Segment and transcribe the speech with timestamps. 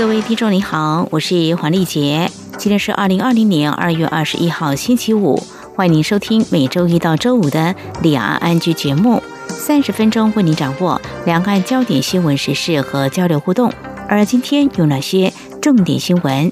[0.00, 2.26] 各位听众，你好，我是黄丽杰。
[2.56, 5.38] 今天是二零二零年二月二十一号，星期五。
[5.76, 13.70] 欢迎您收听每周一到周五的两岸安居节目，三十分钟为您掌握两岸焦点新闻时事和交流互动。
[14.08, 16.50] 而今天有哪些重点新闻？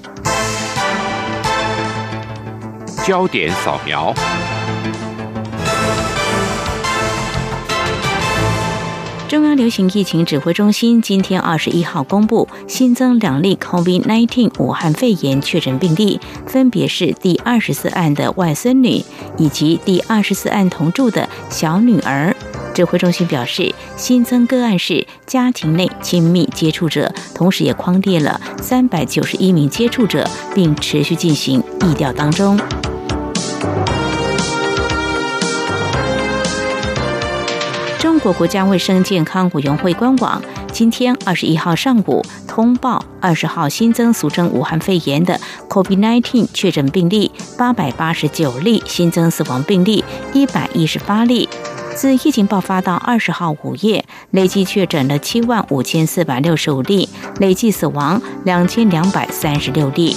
[3.03, 4.13] 焦点扫描。
[9.29, 19.05] 中央流行疫情指挥中心今天二十一号公布新增两例 COVID-19 武汉肺炎确诊病例，分别是第二十四案的外孙女
[19.37, 22.35] 以及第二十四案同住的小女儿。
[22.73, 32.59] 指挥中心表示，新增个案是家庭内亲密接触者，同时也框列了三百九十一名接触者，并持续进行疫调当中。
[37.99, 50.01] 中国国家卫生健康委员会官网今天二十一号上午通报，二十号新增俗称武汉肺炎的 COVID-19 确诊病例八百八十九例，新增死亡病例
[50.33, 51.49] 一百一十八例。
[51.93, 60.15] 自疫情爆发到二十号午夜，累计确诊了七万五千四百六十五例，累计死亡两千两百三十六例。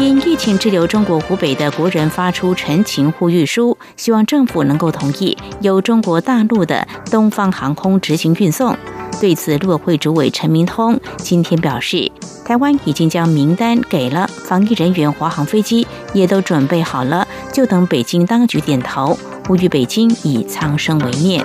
[0.00, 8.74] 因疫情滞留中国湖北的国人发出陈情呼吁书，希望政府能够同意由中国大陆的东方航空执行运送。
[9.20, 12.10] 对此，陆委会主委陈明通今天表示，
[12.46, 21.44] 台湾已经将名单给了防疫人员，华航飞机也都准备好了，就等北京当局点头，呼吁北京以苍生为念。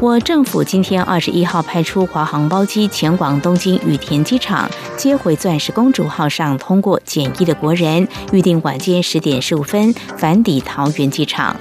[0.00, 11.56] 我政府今天二十一号派出华航包机前往东京羽田机场接回钻石公主号上通过检疫的国人，预定晚间十点十五分返抵桃园机场。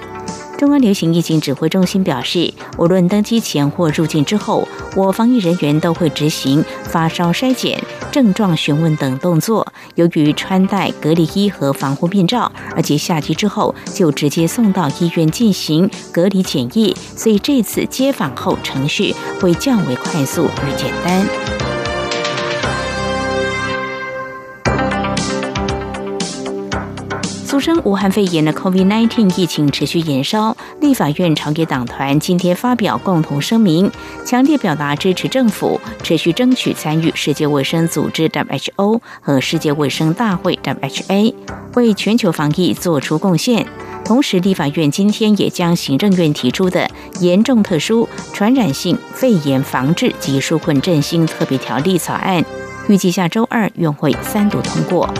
[0.58, 7.80] 中央流行疫情指挥中心表示，无论登机前或入境之后，我防疫人员都会执行发烧筛检、
[8.12, 9.66] 症状询问等动作。
[9.94, 21.67] 由于穿戴隔离衣和防护面罩，而且下机之后就直接送到医院进行隔离检疫，所以这次接访后程序会较为快速与简单。
[27.58, 33.92] 俗称武汉肺炎的 COVID-19 疫情持续延烧，立法院朝野党团今天发表共同声明，
[34.24, 41.34] 强烈表达支持政府持续争取参与世界卫生组织 WHO 和世界卫生大会 WHA，
[41.74, 43.66] 为全球防疫做出贡献。
[44.06, 46.88] 同时，立法院今天也将行政院提出的
[47.22, 52.46] 严重特殊传染性肺炎防治及纾困振兴特别条例草案，
[52.88, 55.12] 预计下周二院会三读通过。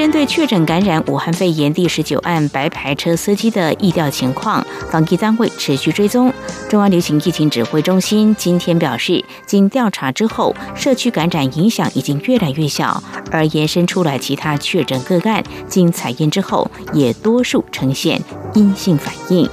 [0.00, 6.32] 针对确诊感染武汉肺炎第十九案白牌车司机的疫调情况，防疫单位持续追踪。
[6.70, 18.18] 中央流行疫情指挥中心今天表示，经调查之后，社区感染影响已经越来越小，而延伸出来其他确诊个案，经采验之后，也多数呈现
[18.54, 19.46] 阴性反应。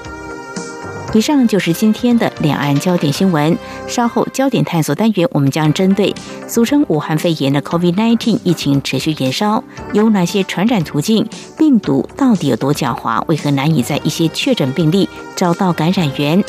[1.14, 3.58] 以上就是今天的两岸焦点新闻。
[3.88, 6.14] 稍后焦点探索单元，我们将针对
[6.48, 9.64] 俗称武汉肺炎的 COVID-19 疫情持续延烧，
[9.94, 11.26] 有哪些传染途径？
[11.58, 13.24] 病毒到底有多狡猾？
[13.28, 16.44] 为何难以在一些确诊病例找到感染源？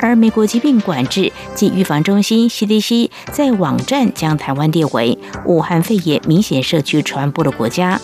[0.00, 8.00] 而美国疾病管制及预防中心 CDC 在网站将台湾列为武汉肺炎明显社区传播的国家，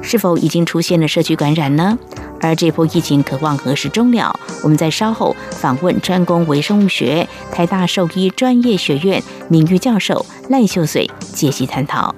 [0.00, 1.98] 是否已经出现了社区感染呢？
[2.42, 4.38] 而这波疫情可望何时终了？
[4.62, 12.14] 我们在稍后访问专攻微生物学台大兽医专业学院名誉教授赖秀水，解析探讨。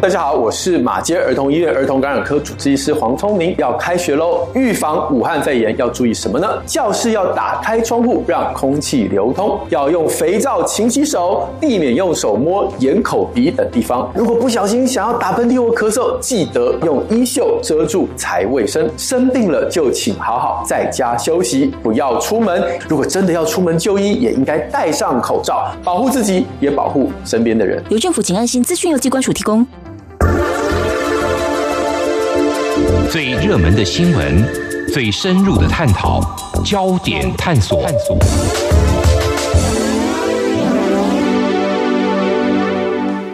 [0.00, 3.54] 大家好，我是马街儿童医院儿童感染科主治医师黄聪明。
[3.56, 6.46] 要开学喽，预防武汉肺炎要注意什么呢？
[6.66, 9.58] 教室要打开窗户，让空气流通。
[9.70, 14.10] 要用肥皂勤洗手，避免用手摸眼、口、鼻等地方。
[14.14, 18.86] 如果不小心想要打喷嚏或咳嗽，记得用衣袖遮住才卫生。
[18.98, 22.62] 生病了就请好好在家休息，不要出门。
[22.88, 27.82] 如果真的要出门就医，也应该戴上口罩，保护自己，也保护身边的人。
[27.88, 29.66] 由政府请安心资讯由机关署提供。
[33.14, 34.44] 最热门的新闻，
[34.92, 36.20] 最深入的探讨，
[36.64, 37.86] 焦点探索。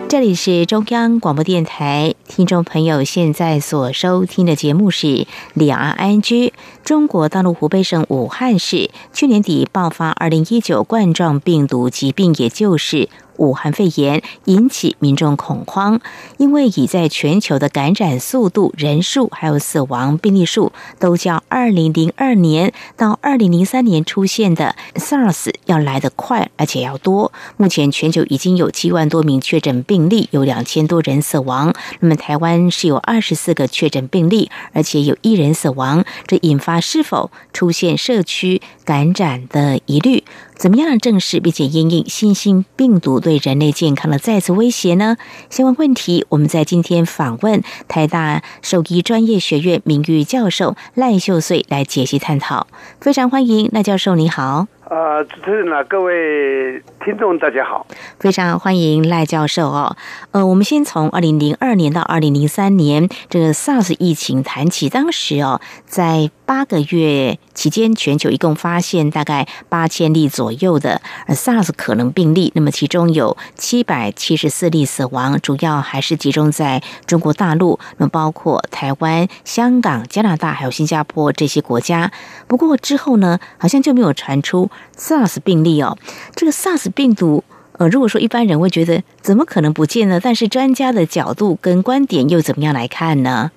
[0.06, 5.06] 这里是中央广播电台，听众朋友现在所收听的节目是
[5.54, 6.48] 《两岸安居》。
[6.84, 13.08] 中国大陆湖北省武汉市去年底爆发二零一九冠状病毒疾病，也就是。
[13.36, 16.00] 武汉肺炎引起民众恐慌，
[16.38, 27.32] 因为已在全球的感染速度、人数还有死亡病例数，都较二零零二年到二零零三年出现的 SARS 要来得快，而且要多。
[27.56, 31.72] 目前全球已经有七万多名确诊病例，有两千多人死亡。
[32.00, 40.24] 那么台湾是有二十四个确诊病例，而且有一人死亡，这引发是否出现社区感染的疑虑？
[40.60, 45.16] 怎么样正视并且应应新型病毒对人类健康的再次威胁呢？
[45.48, 52.66] 相关问题，我们在今天访问台大兽医专业学院名誉教授赖秀穗来解析探讨。
[53.00, 54.66] 非常欢迎赖教授，你好。
[54.90, 57.86] 呃，主持人啊，各位听众，大家好，
[58.18, 59.96] 非常欢迎赖教授哦。
[60.32, 64.90] 呃，我们先从二零零二年到二零零三年这个 SARS 疫情谈起。
[64.90, 82.10] 当时哦，在八个月期间，全球一共发现大概八千例左右的 SARS 可能病例，那么其中有七百七十四例死亡，主要还是集中在中国大陆，那么包括台湾、香港、加拿大还有新加坡这些国家。
[82.46, 84.70] 不过之后呢，好像就没有传出。
[84.96, 85.98] SARS 病例哦，
[86.34, 90.18] 这个 SARS 病毒，呃，如果说一般人会觉得怎么可能不见呢？
[90.18, 93.50] 但是专家的角度跟观点又怎么样来看呢？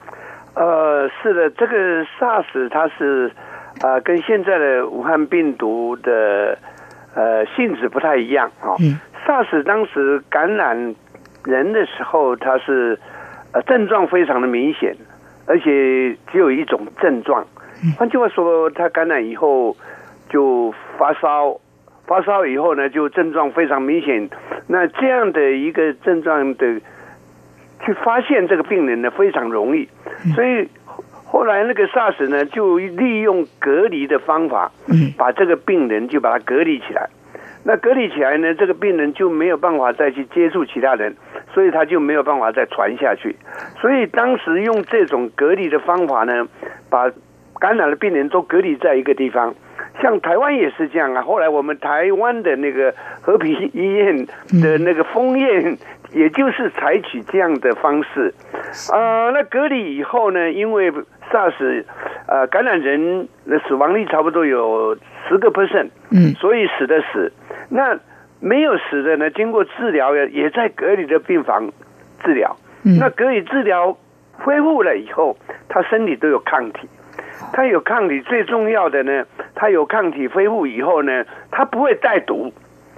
[0.56, 1.74] 呃，是的，这个
[2.20, 3.32] SARS 它是
[3.84, 6.58] 啊，跟现在的武汉病毒的
[7.14, 8.74] 呃性质不太一样啊。
[9.28, 10.96] SARS 当时感染
[11.46, 12.98] 人的时候，它是
[13.52, 14.96] 呃症状非常的明显，
[15.46, 17.46] 而且只有一种症状。
[18.00, 19.78] 换句话说，它感染以后。
[20.30, 21.60] 就发烧，
[22.08, 24.28] 发烧以后呢，就症状非常明显。
[24.66, 26.80] 那这样的一个症状的
[27.86, 29.88] 去发现这个病人呢，非常容易。
[30.34, 30.68] 所以
[31.34, 34.72] 后来那个 SARS 呢，就利用隔离的方法，
[35.18, 37.10] 把这个病人就把他隔离起来。
[37.64, 41.16] 那隔离起来呢，这个病人就没有办法再去接触其他人，
[41.52, 43.36] 所以他就没有办法再传下去。
[43.82, 46.48] 所以当时用这种隔离的方法呢，
[46.92, 47.12] 把
[47.60, 49.56] 感染的病人都隔离在一个地方。
[50.02, 54.26] 像台湾也是这样啊，后来我们台湾的那个和平医院
[54.62, 55.78] 的那个封院，
[56.12, 58.34] 也就是采取这样的方式，
[58.92, 60.92] 啊，那隔离以后呢，因为
[61.34, 61.84] SARS，
[62.28, 64.96] 呃，感染人的死亡率差不多有
[65.28, 67.32] 十个 percent，嗯，所以死的死，
[67.70, 67.98] 那
[68.40, 71.72] 没有死的呢，经过治疗也在隔离的病房
[72.24, 72.56] 治疗，
[73.00, 73.98] 那隔离治疗
[74.34, 75.36] 恢复了以后，
[75.68, 76.88] 他身体都有抗体。
[77.52, 79.26] 他有抗体，最重要的呢，
[79.56, 82.54] 他有抗体恢复以后呢，他不会带毒。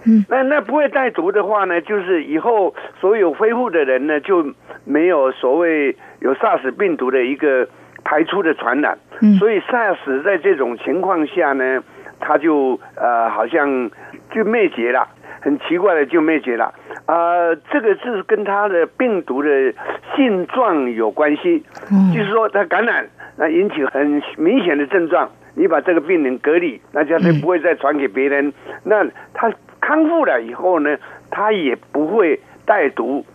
[0.05, 4.45] 嗯，那那不会带毒的话呢，就是以后所有恢复的人呢，就
[4.85, 7.67] 没有所谓有 SARS 病毒的一个
[8.05, 8.97] 排出的传染。
[9.19, 11.83] 嗯，所以 SARS 在这种情况下呢，
[12.21, 13.91] 它就呃好像
[14.31, 15.05] 就灭绝了，
[15.41, 16.73] 很奇怪的就灭绝了。
[17.07, 19.73] 呃，这个是跟它的病毒的
[20.15, 21.65] 性状有关系。
[21.91, 23.09] 嗯，就是说它感染。
[23.37, 28.53] 那引起很明显的症状，你把这个病人隔离，那这样就不会再传给别人。
[28.85, 29.51] 那他
[29.81, 30.95] 康复了以后呢，
[31.29, 33.25] 他也不会带毒，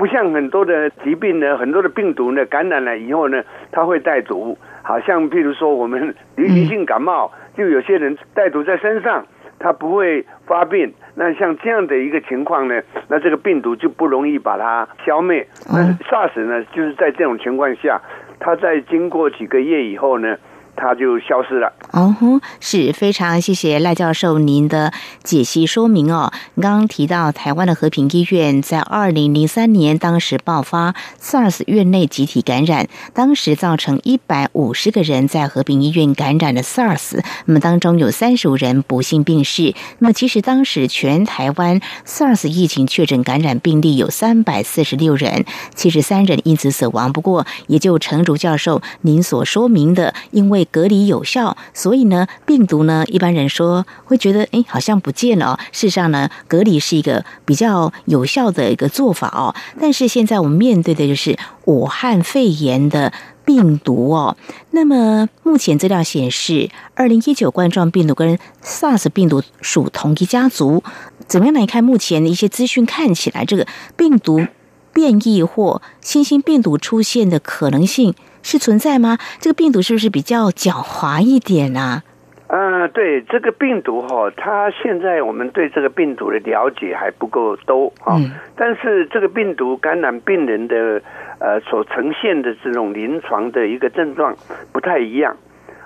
[0.00, 4.56] 不像很多的疾病呢，很多的病毒呢，感染了以后呢，它会带毒。
[4.82, 9.26] 好像譬如说我们流行性感冒，就有些人带毒在身上，
[9.58, 10.94] 他不会发病。
[11.16, 15.46] 那像这样的一个情况呢，那这个病毒就不容易把它消灭。
[15.70, 18.00] 那 SARS 呢，就是在这种情况下。
[18.42, 20.34] 它在经过几个月以后呢？
[20.80, 21.72] 它就消失了。
[21.92, 26.32] 哦吼，是非常谢谢赖教授您的解析说明哦。
[26.60, 39.74] 刚刚提到台湾的和平医院在二零零三年当时爆发 SARS 院内集体感染，当时造成一百五十个人在和平医院感染了 SARS，那么当中有三十五人不幸病逝。
[39.98, 45.44] 那么其实当时全台湾 SARS 疫情确诊感染病例有三百四十六人，
[45.74, 47.12] 七十三人因此死亡。
[47.12, 55.58] 不过也就陈竹教授您所说明的，因为隔离有效，所以呢，病毒呢，一般人说会觉得，哎，好像不见了。
[55.72, 59.54] 事实上呢，隔离是一个比较有效的一个做法哦。
[59.80, 63.12] 但是现在我们面对的就是武汉肺炎的
[63.44, 64.36] 病毒哦。
[64.70, 70.82] 那么目前资料显示，二零一九冠状病毒跟 SARS 病毒属同一家族。
[71.26, 72.84] 怎么样来看目前的一些资讯？
[72.84, 74.46] 看起来这个病毒
[74.92, 79.18] 变异或新兴病毒出现的可能性是存在吗？
[79.38, 82.02] 这个病毒是不是比较狡猾一点啊？
[82.48, 88.18] 啊，对这个病毒哈，它现在我们对这个病毒的了解还不够多啊。
[88.56, 91.00] 但是这个病毒感染病人的
[91.38, 94.34] 呃所呈现的这种临床的一个症状
[94.72, 95.36] 不太一样。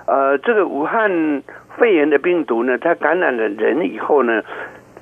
[0.07, 1.43] 呃，这个武汉
[1.77, 4.41] 肺炎的病毒呢，它感染了人以后呢，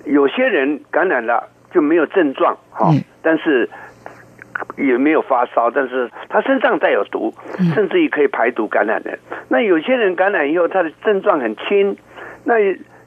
[0.03, 2.91] 有些人感染了就没有症状哈，
[3.21, 3.69] 但是。
[4.77, 7.33] 也没有发烧，但是他身上带有毒，
[7.73, 9.17] 甚至于可以排毒感染的。
[9.49, 11.97] 那有些人感染以后，他的症状很轻，
[12.45, 12.55] 那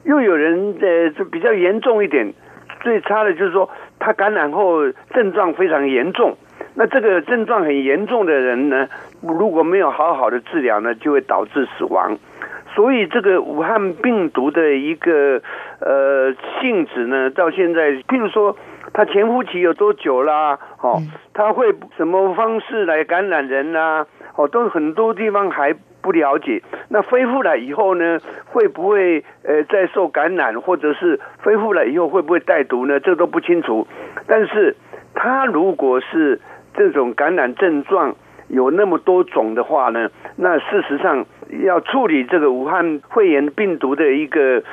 [0.05, 2.33] 又有人呃就比较严重一点。
[2.81, 6.37] 最差的就是说，他感染后症状非常严重。
[6.75, 8.89] 那这个症状很严重的人呢，
[9.23, 12.17] 如果没有好好的治疗呢，就会导致死亡。
[12.75, 15.41] 所以这个武汉病毒的一个
[15.81, 18.57] 呃性质呢，到现在，譬如说。
[18.93, 20.59] 它潜伏期有多久啦？
[20.81, 21.01] 哦，
[21.35, 24.07] 他会什么方式来感染人呐？
[24.37, 26.63] 哦，都很多地方还不了解。
[26.89, 33.01] 那恢复了以后呢，会不会呃再受感染，或者是恢复了以后会不会带毒呢？
[33.01, 33.87] 这都不清楚。
[34.27, 34.77] 但是
[35.15, 36.41] 他如果是
[36.75, 38.15] 这种感染症状
[38.49, 41.25] 有那么多种的话呢，那事实上。
[41.63, 44.65] 要处理这个武汉肺炎病毒的一个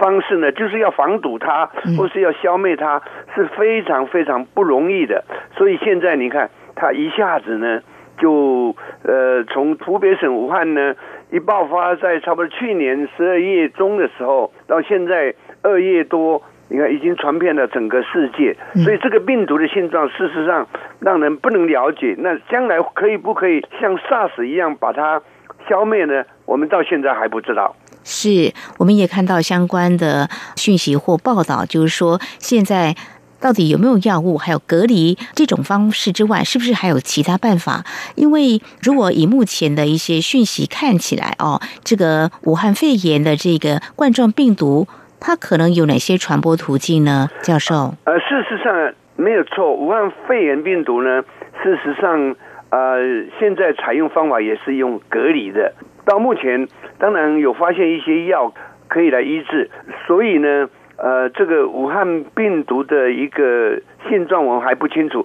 [0.00, 3.02] 方式呢，就是要防堵它，或是要消灭它，
[3.34, 5.22] 是非常非常不容易的。
[5.54, 7.82] 所以现在你看，它一下子呢，
[8.16, 10.94] 就呃，从湖北省武汉呢
[11.30, 18.56] 一爆发，在差不多去年十二月中的时候，到现在二月多，你看已经传遍了整个世界。
[18.82, 20.66] 所以这个病毒的现状，事实上
[21.00, 22.14] 让人不能了解。
[22.18, 25.20] 那将来可以不可以像 SARS 一样把它？
[25.66, 26.22] 消灭呢？
[26.44, 27.74] 我们到现在还不知道。
[28.02, 32.94] 是，我们也看到相关的讯息或报道，就是说现在
[33.40, 37.82] 到底有没有药物，还有隔离这种方式之外，是不是还有其他办法？
[38.14, 44.86] 因为如果以目前的一些讯息看起来，哦，这个武汉肺炎的这个冠状病毒，
[45.24, 47.28] 它可能有哪些传播途径呢？
[47.40, 47.94] 教授？
[48.04, 51.24] 呃，事实上没有错，武汉肺炎病毒呢，
[51.62, 52.36] 事实上。
[52.70, 52.98] 呃，
[53.38, 55.72] 现在采用方法也是用隔离的。
[56.04, 56.66] 到目前，
[56.98, 58.52] 当然有发现一些药
[58.88, 59.70] 可以来医治，
[60.08, 65.24] 所以呢，呃，这个武汉病毒的一个现状我们还不清楚。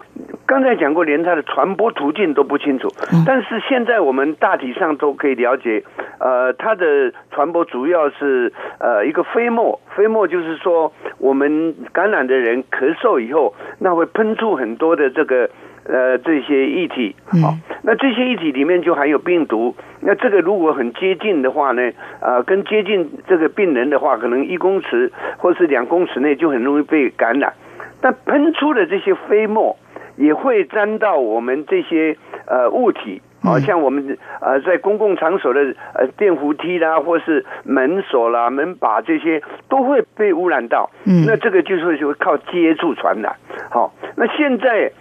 [0.49, 2.89] 刚才讲过，连它的传播途径都不清楚。
[3.23, 5.83] 但是现在我们大体上都可以了解，
[6.19, 15.47] 呃，它的传播主要是呃一个飞沫，飞沫就是说我们感染的人咳嗽以后，那会喷出很多的这个。
[15.85, 19.73] 呃，这些液体，好，那这些液体里面就含有病毒。
[20.01, 21.81] 那这个如果很接近的话呢，
[22.21, 27.53] 呃，跟接近这个病人的话，可能一公尺或是两公尺内就很容易被感染。
[28.01, 29.75] 但喷出的这些飞沫
[30.19, 35.61] 也会沾到我们这些呃物体，好像我们呃在公共场所的
[35.95, 40.91] 呃电扶梯啦，或是门锁啦、门把这些都会被污染到。
[41.05, 43.35] 嗯，那这个就是就靠接触传染。
[43.71, 44.91] 好，那现在。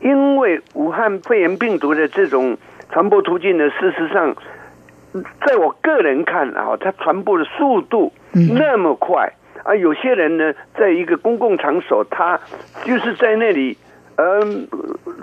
[0.00, 2.56] 因为武汉肺炎病毒的这种
[2.88, 4.32] 传播途径呢，事实上，
[5.44, 8.12] 在我个人看啊，它传播的速度
[8.56, 9.32] 那么快
[9.64, 12.38] 啊，有些人呢，在一个公共场所，他
[12.84, 13.76] 就是在那里，
[14.20, 14.66] 嗯，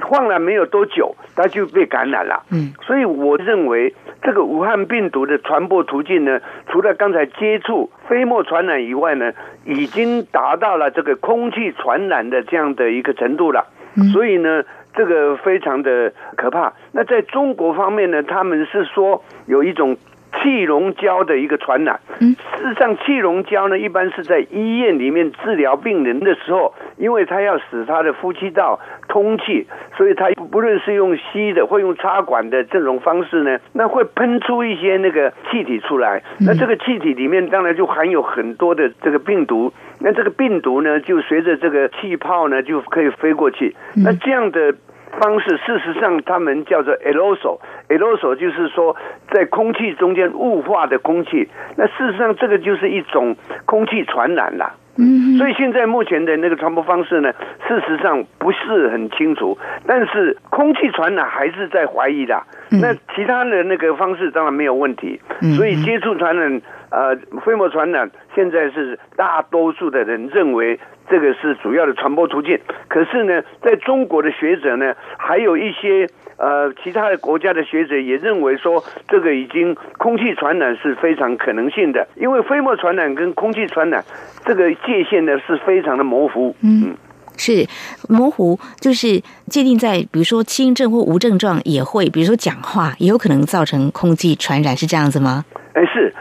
[0.02, 2.44] 晃了没有多久，他就被感染了。
[2.50, 6.40] 嗯，所以我认为这个武汉病毒的传播途径呢，
[6.72, 9.34] 除了刚才接触飞沫传染以外呢，
[9.66, 13.68] 已经达到了这个空气传染的这样的一个程度了。
[13.98, 16.72] 嗯所以呢，这个非常的可怕。
[16.94, 19.98] 那在中国方面呢，他们是说有一种。
[20.42, 36.22] 气溶胶的一个传染，事实上，气溶胶呢，一般是在医院里面治疗病人的时候，因为它要使他的呼吸道通气，所以它不论是用吸的或用插管的这种方式呢，那会喷出一些那个气体出来。
[36.40, 43.76] 那这个气体里面当然就含有很多的这个病毒，那这个病毒呢，就随着这个气泡呢，就可以飞过去。
[43.96, 44.76] 那这样的。
[45.20, 48.96] 方式，事实上，他们叫做 aerosol，aerosol 就是说，
[49.32, 51.50] 在空气中间雾化的空气。
[51.78, 54.74] 那事实上，这个就是一种空气传染了。
[54.98, 57.34] 嗯，所以现在目前的那个传播方式呢，
[57.68, 59.58] 事实上不是很清楚。
[59.86, 62.42] 但是空气传染还是在怀疑的。
[62.72, 65.20] 那其他的那个方式当然没有问题。
[65.58, 70.80] 所以接触传染，呃，飞沫传染，现在是大多数的人认为。
[71.10, 84.04] 这个是主要的传播途径，可是呢，在中国的学者呢，还有一些呃其他的国家的学者也认为说，这个已经空气传染是非常可能性的，因为飞沫传染跟空气传染
[84.46, 86.56] 这个界限呢是非常的模糊。
[86.62, 86.96] 嗯。
[87.38, 87.68] 是
[88.08, 95.44] 模糊，就是界定在比如说轻症或无症状也会，比如说讲话也有可能造成空气传染，是这样子吗？
[95.74, 96.14] 哎，是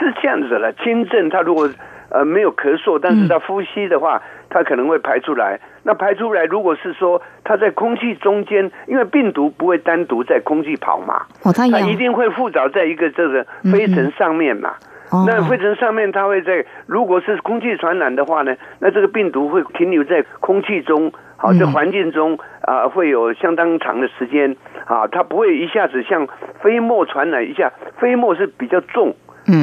[0.00, 0.72] 是这样子的。
[0.82, 1.70] 轻症他如果
[2.12, 5.58] 呃没有咳嗽，但是他呼吸的话，他可能会排出来。
[5.82, 14.74] 那排出来，如果是说他在空气中间，因为病毒不会单独在空气跑嘛，哦，它一定会附着在一个这个飞尘上面嘛。
[15.26, 26.26] 那灰尘上面，它会在如果是空气传染的话呢，那这个病毒会停留在空气中，好，在环境中啊，会有相当长的时间啊，它不会一下子像
[26.62, 29.14] 飞沫传染一下，飞沫是比较重，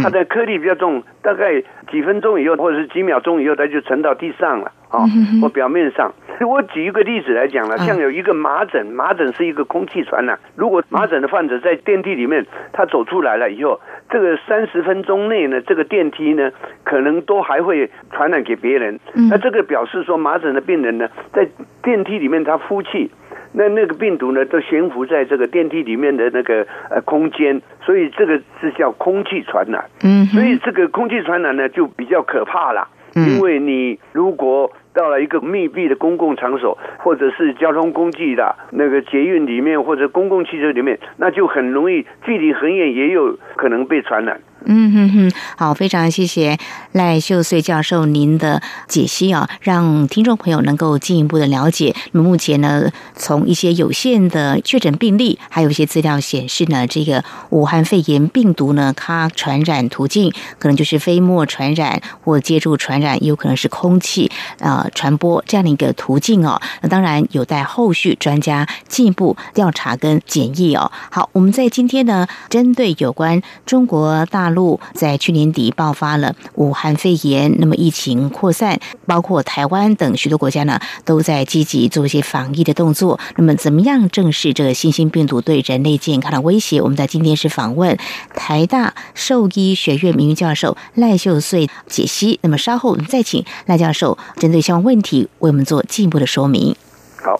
[0.04, 5.06] 它的颗粒比较重，大概几分钟以后或者是几秒钟以后，它就沉到地上了啊，
[5.42, 6.14] 或表面上。
[6.42, 13.80] 我举一个例子来讲了，像有一个麻疹，麻疹是一个空气传染，如果麻疹的患者在电梯里面，他走出来了以后。
[14.12, 16.50] 这个三十分钟内呢，这个电梯呢，
[16.84, 19.00] 可能都还会传染给别人。
[19.30, 21.48] 那这个表示说，麻疹的病人呢，在
[21.84, 23.12] 电梯里面他呼气，
[23.52, 29.86] 那那个病毒呢，都悬浮在这个电梯里面的那个呃空间，所以这个是叫空气传染。
[30.04, 32.88] 嗯，所以这个空气传染呢，就比较可怕了。
[33.16, 44.40] 因为你如果到了一个密闭的公共场所，或者是交通工具的那个捷运里面，或者公共汽车里面，那就很容易距离很远，也有可能被传染。
[44.66, 46.58] 嗯哼哼，好，非常谢谢
[46.92, 51.96] 赖秀穗教授您的解析啊，让听众朋友能够进一步的了解。
[52.12, 66.62] 目前呢，从一些有限的确诊病例，还有一些资料显示呢，这个武汉肺炎病毒呢，它传染途径可能就是飞沫传染或接触传染，也有可能是空气啊传播这样的一个途径哦。
[66.82, 70.92] 那当然有待后续专家进一步调查跟检疫哦。
[71.10, 83.20] 好，我们在今天呢，针对有关中国大大陆在去年底爆发了武汉肺炎，那么疫情扩散，包括台湾等许多国家呢，都在积极做一些防疫的动作。
[83.36, 86.82] 那么，怎么样正视这个新型病毒对人类健康的威胁？
[86.82, 87.96] 我们在今天是访问
[88.34, 92.40] 台大兽医学院名誉教授赖秀穗解析。
[92.42, 96.76] 那么，稍后我们再请赖教授针对相关问题为我们做进一步的说明。
[97.22, 97.40] 好。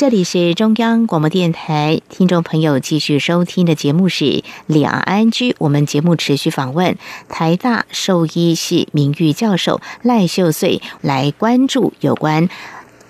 [0.00, 4.24] 这里是中央广播电台，听众朋友继续收听的节目是
[4.64, 6.96] 《两岸居》，我们节目持续访问
[7.28, 12.48] 台大兽医系名誉教授赖秀穗，来关注有关。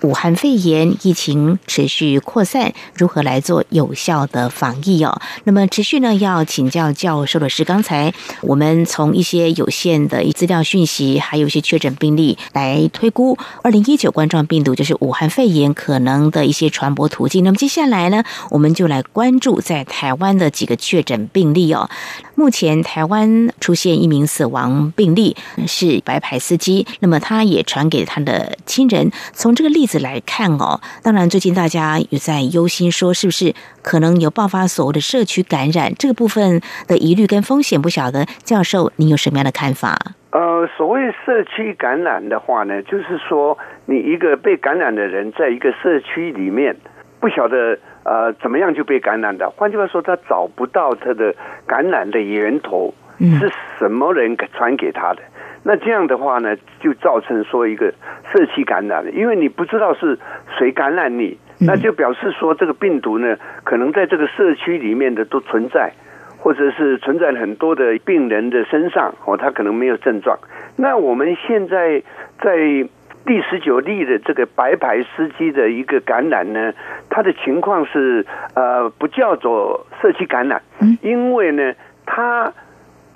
[0.01, 5.21] 武汉肺炎疫情持续扩散，如何来做有效的防疫哦？
[5.43, 17.43] 那么持续呢，要请教教授的是，刚才我们从一些有限的资料讯息，还有一些确诊病例来推估二零一九冠状病毒就是武汉肺炎可能的一些传播途径。
[17.43, 21.89] 那么接下来呢，我们就来关注在台湾的几个确诊病例哦。
[22.33, 25.35] 目前台湾出现一名死亡病例，
[25.67, 29.11] 是白牌司机，那么他也传给他的亲人。
[29.33, 35.93] 从这个例子来看哦，当然最近大家有在忧心说，是不是可能有爆发所谓的社区感染？
[35.95, 39.97] 这个部分的疑虑跟风险不晓得，教授您有什么样的看法？
[40.31, 46.75] 呃，所谓社区感染的话呢，就是说你一个被感染的人，在一个社区里面，
[47.19, 47.77] 不晓得。
[48.03, 49.47] 呃，怎么样就被感染的？
[49.51, 51.35] 换句话说，他找不到他的
[51.67, 55.21] 感染的源头是什么人传给他的。
[55.63, 57.93] 那这样的话呢，就造成说一个
[58.31, 59.11] 社区感染了。
[59.11, 60.17] 因为你不知道是
[60.57, 65.91] 谁感染你，那就表示说这个病毒呢，可能在这个社区里面的都存在，
[66.37, 70.37] 或者是存在很多的病人的身上哦，他可能没有症状。
[70.77, 72.01] 那我们现在
[72.39, 72.89] 在。
[73.23, 76.73] 第十九例的这个白牌司机的一个感染呢，
[77.07, 80.59] 他的情况是呃不叫做社区感染，
[81.03, 81.71] 因为呢
[82.03, 82.51] 他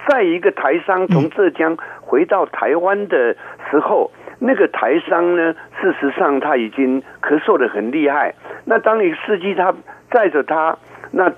[0.07, 3.35] 在一个台商从浙江回到台湾的
[3.69, 8.33] 时候，那个台商呢事实上他已经咳嗽的很厉害，
[8.65, 9.73] 那当你司机他
[10.11, 10.77] 载着他，
[11.11, 11.31] 那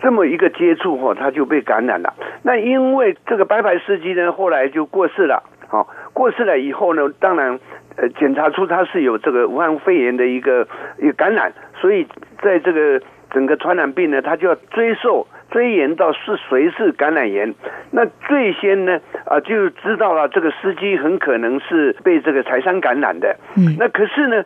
[0.00, 2.14] 这么一个接触后，他就被感染了。
[2.42, 7.58] 那因为这个白牌司机呢后来就过世了，好过世了以后呢，当然。
[7.94, 12.06] 呃，检查出他是有这个武汉肺炎的一个一个感染，所以
[12.40, 12.98] 在这个
[13.30, 17.54] 整个传染病呢，他就要追溯追源到是谁是感染源。
[17.92, 23.36] 那最先呢啊就知道了这个司机很可能是被这个财商感染的。
[23.56, 24.42] 嗯，那可是呢。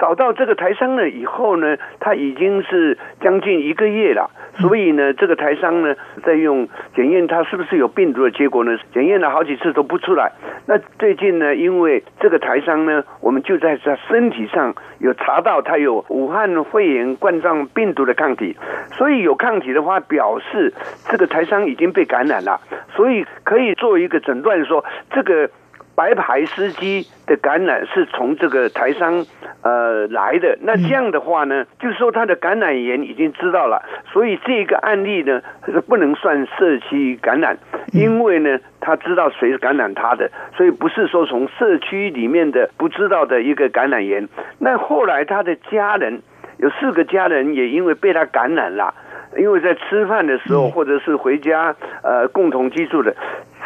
[0.00, 10.32] 找到这个台商了以后呢，他已经是将近一个月了，所以呢，这个台商呢在用检验他是不是有病毒的结果呢，检验了好几次都不出来。
[10.66, 18.56] 那最近呢，因为这个台商呢，我们就在他身体上有查到他有武汉肺炎冠状病毒的抗体，
[18.92, 20.72] 所以有抗体的话，表示
[21.10, 22.58] 这个台商已经被感染了，
[22.96, 25.50] 所以可以做一个诊断说这个。
[25.94, 29.26] 白牌司机的感染是从这个台商
[29.62, 37.58] 呃来的，那这样的话呢，就是说他的感染源已经知道了，所以这个案例呢是不能算社区感染，
[37.92, 44.26] 因为呢他知道谁是感染他的，所以不是说从社区里面的不知道的一个感染源。
[44.58, 46.22] 那后来他的家人
[46.56, 48.94] 有四个家人也因为被他感染了，
[49.36, 53.14] 因为在吃饭的时候或者是回家呃共同居住的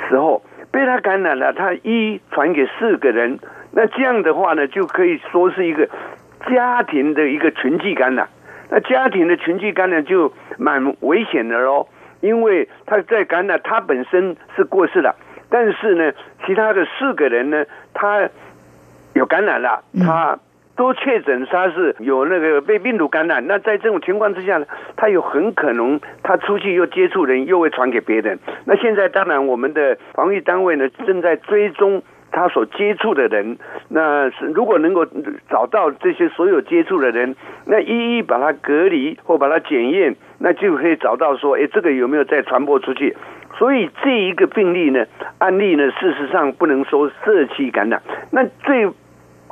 [0.08, 0.42] 时候。
[0.74, 3.38] 被他感染了，他一传给四个人，
[3.70, 5.88] 那这样的话呢，就可以说是一个
[6.50, 8.28] 家庭的一个群聚感染。
[8.70, 11.86] 那家庭的群聚感染就蛮危险的喽，
[12.20, 15.14] 因为他在感染，他本身是过世了，
[15.48, 16.12] 但是呢，
[16.44, 18.28] 其他的四个人呢，他
[19.12, 20.40] 有感染了，他。
[20.76, 28.38] 都确诊他是有那个被病毒感染，那在这种情况之下呢，他有很可能他出去又接触人，又会传给别人。
[28.66, 33.56] 那现在当然我们的防疫单位呢正在追踪他所接触的人，
[33.88, 35.06] 那是如果能够
[35.48, 43.16] 找到这些所有接触的人，那一一把他隔离或把他检验，那就可以找到说，哎，这个有没有再传播出去？
[43.56, 45.06] 所以这一个病例呢，
[45.38, 48.90] 案例呢，事实上不能说社区感染，那最。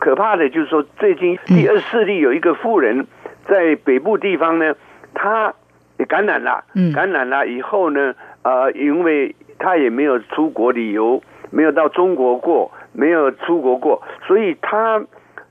[0.03, 3.07] 可怕的就是说，最近第二四例有一个富人，
[3.47, 4.75] 在北部地方呢，
[5.15, 5.55] 他
[5.97, 8.13] 也感染了，感染了以后呢，
[8.43, 15.01] 呃，因为他也没有出国旅游，没有到中国过，没有出国过，所以他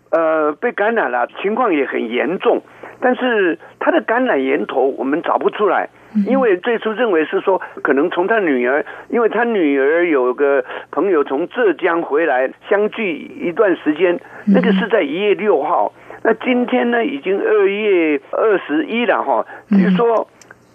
[0.10, 2.62] 呃被感染了，情况也很严重，
[3.00, 5.88] 但是他的感染源头我们找不出来。
[6.28, 15.94] 因为最初认为是说，可能从他女儿，因为他女儿有个朋友从浙江回来，相聚一段时间，那个是在一月六号。
[16.24, 19.46] 那今天呢，已经二月二十一了哈。
[19.70, 20.28] 就是说，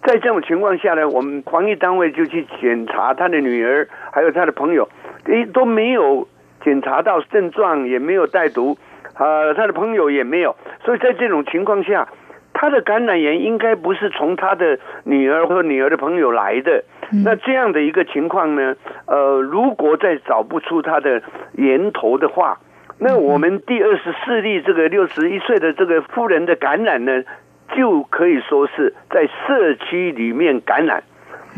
[0.03, 4.89] 在这种情况下呢，我们防疫单位就去检查他的女儿，还有他的朋友，
[5.27, 6.27] 诶都没有
[6.65, 8.79] 检查到症状，也没有带毒，
[9.19, 10.57] 呃，他的朋友也没有。
[10.85, 12.09] 所以在这种情况下。
[12.59, 16.83] 他的感染源应该不是从他的女儿或女儿的朋友来的，
[17.23, 18.75] 那这样的一个情况呢？
[19.07, 22.59] 呃，如果再找不出他的源头的话，
[22.99, 27.23] 那我们第二十四例这个六十一岁的这个妇人的感染呢，
[27.77, 31.03] 就可以说是在社区里面感染，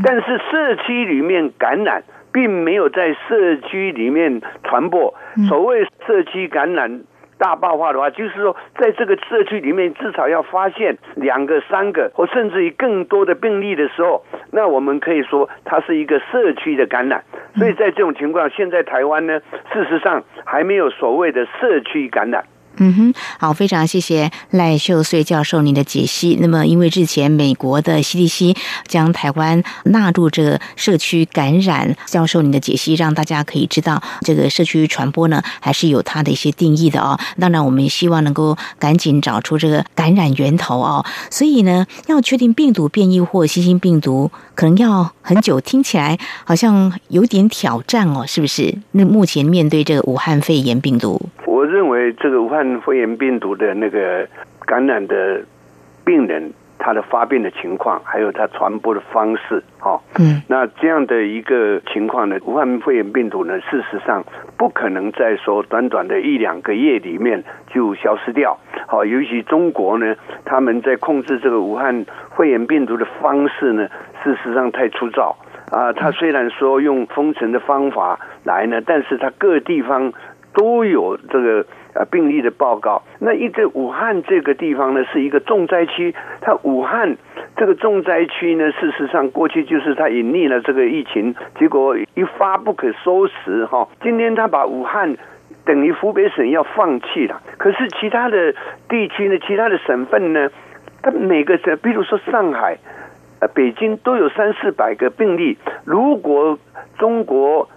[0.04, 5.14] 但是社区里面感染并没有在社区里面传播。
[5.48, 7.02] 所谓社区感染。
[7.38, 17.24] 大爆发的话，就是说，在这个社区里面，至少要发现两个、三个，或甚至于更多的病例的时候，那我们可以说它是一个社区的感染。
[17.56, 19.40] 所以在这种情况，现在台湾呢，
[19.72, 22.44] 事实上还没有所谓的社区感染。
[22.80, 26.36] 嗯哼，好，非常谢谢赖秀穗教授您的解析。
[26.40, 37.18] 那么，因为日前美国的 CDC 将台湾纳入这个社区感染，教授您的解析，让大家可以知道这个社区传播呢，还是有它的一些定义的哦。
[37.40, 41.04] 当然，我们也希望能够赶紧找出这个感染源头哦。
[41.30, 48.78] 所以呢，要确定病毒变异或新兴病毒，可能要很久，听起来好像有点挑战哦，是不是？
[48.92, 51.20] 那目前面对这个武汉肺炎病毒。
[51.68, 54.26] 我认为这个武汉肺炎病毒的那个
[54.64, 55.42] 感染的
[56.02, 64.24] 病人，他的发病的情况，还有他传播的方式，哈，嗯，那这样的一个情况呢，武汉肺炎病毒呢，事实上
[64.56, 73.86] 不可能在说短短的一两个月里面就消失掉，好，尤其中国呢，他们在控制这个武汉肺炎病毒的方式呢，
[74.24, 75.36] 事实上太粗糙
[75.70, 80.14] 啊，他虽然说用封城的方法来呢，但是他各地方。
[80.54, 83.02] 都有这个呃病例的报告。
[83.20, 86.14] 那一个武汉这个地方呢，是一个重灾区。
[86.40, 87.16] 它武汉
[87.56, 93.88] 这个重灾区呢，事实上过去就是它隐匿了这个疫情，结果一发不可收拾哈。
[94.02, 95.16] 今天他把武汉
[95.64, 98.54] 等于湖北省要放弃了，可是其他的
[98.88, 100.48] 地区呢，其他的省份呢，
[101.02, 102.78] 它每个省，比如说上海、
[103.40, 105.58] 呃北京都有三四百个病例。
[105.84, 106.58] 如果
[106.98, 107.68] 中国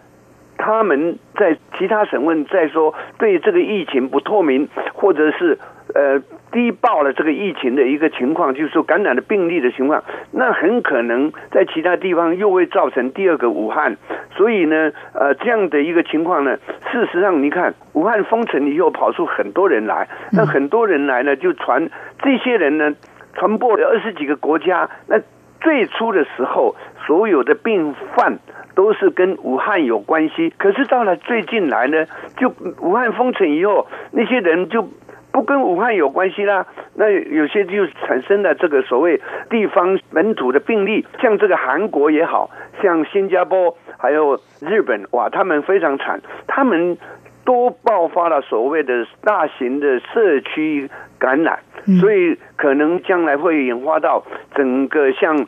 [0.64, 5.58] 他们在其他省份在说对这个疫情不透明，或者是
[5.96, 6.22] 呃
[6.52, 13.98] 低报了这个疫情的一个情况，就是说感染的病例的情况，那很可能在其他地方又会造成第二个武汉。
[14.38, 16.58] 所以呢，呃，这样的一个情况呢，
[16.92, 21.90] 事实上你看，武汉封城以后跑出很多人来，那很多人来呢，就传
[22.22, 22.94] 这些人呢，
[23.34, 24.90] 传播了二十几个国家。
[25.08, 25.20] 那
[25.60, 28.38] 最初的时候，所有的病患
[28.76, 32.06] 都是跟武汉有关系，可是到了最近来呢，
[32.38, 34.88] 就武汉封城以后，那些人就。
[35.34, 42.50] 不跟武汉有关系啦，那有些就产生了这个所谓地方本土的病例，像这个韩国也好
[42.82, 46.98] 像新加坡还有日本，哇，他们非常惨，他们
[47.46, 51.60] 都爆发了所谓的大型的社区感染，
[52.02, 55.48] 所以可能将来会演化到整个像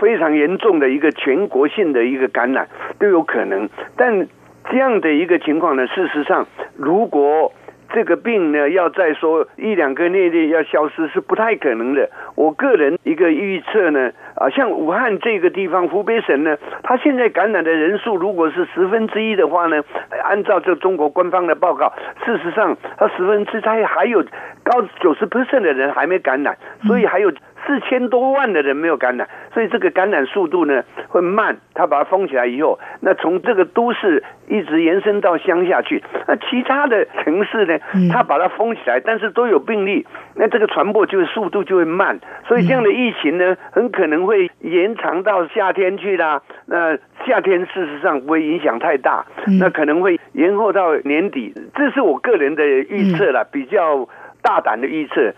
[0.00, 3.68] 非常严重的一个全国性的一个感染都有可能。
[3.96, 4.26] 但
[4.70, 7.52] 这样的一个情况呢，事实上如果
[7.92, 12.08] 这个病呢，要再说一两个月内要消失是不太可能的。
[12.36, 19.82] 我个人一个预测呢，啊，像武汉这个地方，湖北省呢，它现在感染的人数如果是十分之一的话呢，
[20.24, 21.92] 按照这中国官方的报告，
[22.24, 24.24] 事实上它十分之它还有
[24.64, 27.30] 高九十 percent 的人还没感染，所以还有。
[27.66, 31.58] 四千多万的人没有感染，所以这个感染速度呢会慢。
[31.74, 37.78] 他把它封起来以后，那从这个都市一直延伸到乡下去，那其他的城市呢，
[38.10, 42.18] 他把它封起来，但是都有病例，那这个传播就是速度就会慢。
[42.48, 44.29] 所以这样的疫情呢，很可能会
[44.60, 46.42] 延长到夏天去啦。
[46.66, 49.24] 那夏天事实上不会影响太大，
[49.58, 51.54] 那可能会延后到年底。
[51.74, 54.08] 这是我个人的预测了，比较。
[54.42, 55.34] 大胆的预测，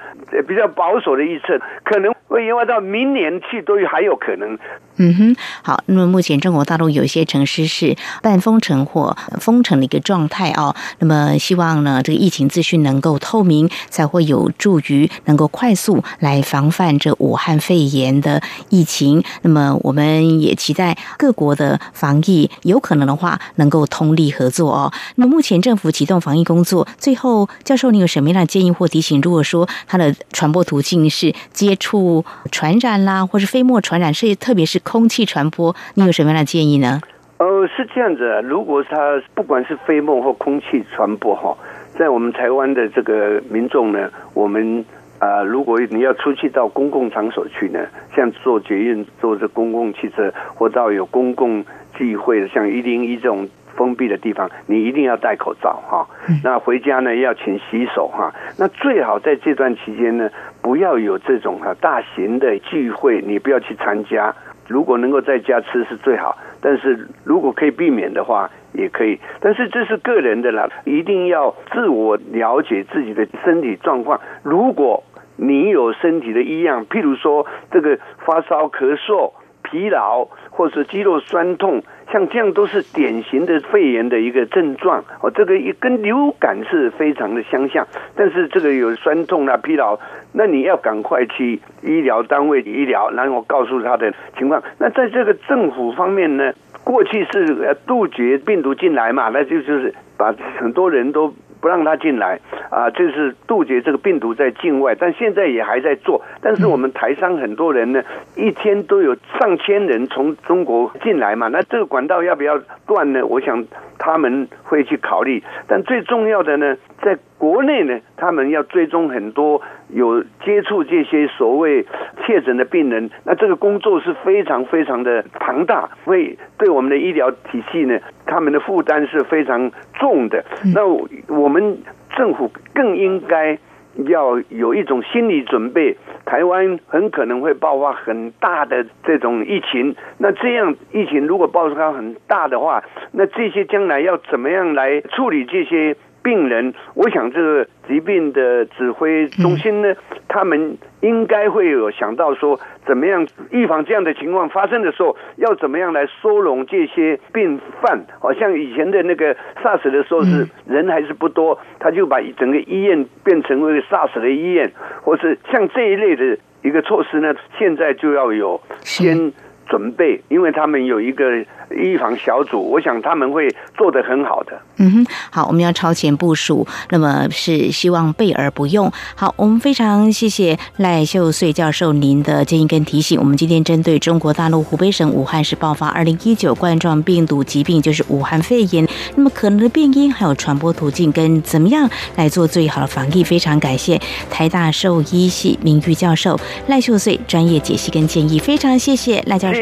[0.46, 4.58] 比较保守的预测，可能会延外到明年去都还有可能。
[4.96, 5.82] 嗯哼，好。
[5.86, 10.76] 那么目前中国大陆有一些城市是半封城或封城的一个状态哦。
[10.98, 19.24] 那么希望呢，这个疫情资讯能够透明，才会有助于能够快速来防范这武汉肺炎的疫情。
[19.40, 24.92] 那么我们也期待各国的防疫有可能的话能够通力合作哦。
[25.16, 29.18] 那么目前政府启动防疫工作，最后教授，你有什么样的建议或提醒？
[29.22, 34.78] 如果说它的传播途径是接触传染啦，或是飞沫传染，是特别是。
[34.92, 37.00] 空气传播，你有什么样的建议呢？
[37.38, 41.56] 呃，是这样子，如果它不管是飞沫或空气传播哈，
[41.96, 44.84] 在我们台湾的这个民众呢，我们
[45.18, 47.78] 啊，如果你要出去到公共场所去呢，
[48.14, 53.48] 像坐捷运、坐这公共汽车，或到有公共聚会的，像一零一这种
[53.82, 56.06] 封闭的地方，你一定要戴口罩哈。
[56.44, 58.32] 那回家呢，要勤洗手哈。
[58.56, 60.30] 那最好在这段期间呢，
[60.62, 64.32] 不要有这种哈大型的聚会，你不要去参加。
[64.68, 69.18] 如果能够在家吃是最好，但是如果可以避免的话，也可以。
[69.40, 74.20] 但是这是个人的啦，一定要自我了解自己的身体状况。
[74.44, 75.02] 如果
[75.34, 79.32] 你有身体的异样，譬如说这个发烧、咳嗽。
[79.64, 85.04] 疲劳或是肌肉酸痛，像这样都是典型的肺炎的一个症状。
[85.20, 87.86] 哦，这个一跟流感是非常的相像，
[88.16, 89.98] 但是这个有酸痛啊、疲劳，
[90.32, 94.62] 那你要赶快去医疗单位医疗，然后告诉他的情况。
[94.78, 101.32] 那在这个政府方面呢，过去是杜绝病毒进来嘛，那就就是把很多人都。
[101.62, 102.40] 不让他进来
[102.72, 106.22] 啊，这是杜绝这个病毒在境外，但现在也还在做。
[106.40, 108.02] 但是我们台商很多人呢，
[108.34, 113.26] 一天都有上千人从中国进来嘛，那这个管道要不要断呢？
[113.26, 113.62] 我想
[113.98, 115.42] 他们会去考虑。
[115.68, 121.84] 但最重要的呢，在国内呢，他们要追踪很多有接触这些所谓
[122.24, 127.98] 确诊的病人，那这个工作是非常非常的庞大，会对我们的医疗体系呢。
[128.24, 130.42] 他们的负担是非常重的，
[130.74, 130.86] 那
[131.28, 131.76] 我们
[132.16, 133.58] 政府更应该
[134.06, 139.94] 要有一种心理准备，台湾很可能会爆发很大的这种疫情。
[140.18, 145.96] 那这样疫情如果爆发很大的话，那这些将来要怎么样来处理这些？
[146.22, 149.94] 病人，我想这个疾病的指挥中心呢，
[150.28, 158.04] 他们应该会有想到说，怎么样预防这样的情况发生的时候，要怎么样来收容这些病犯。
[158.20, 169.32] 好像以前的那个 SARS 的时候是人还是不多，他就把整个医院变成为 SARS 的医院，或是像这一类的一个措施呢，现在就要有先
[169.72, 171.24] 准备，因为他们有一个
[171.70, 174.52] 预防小组，我想他们会做得很好的。
[174.76, 178.92] 嗯哼，好，我们要超前部署，那么是希望备而不用。
[179.14, 183.18] 好，我们非常谢谢赖秀穗教授您的建议跟提醒。
[183.18, 193.98] 我们今天针对中国大陆湖北省武汉市爆发二零一九冠状病毒疾病，就是武汉肺炎，那么可能的病因还有传播途径跟怎么样来做最好的防疫，非常感谢
[194.30, 199.61] 台大兽医系名誉教授赖秀穗专业解析跟建议，非常谢谢赖教授，